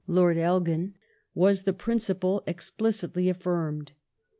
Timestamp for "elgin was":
0.35-1.61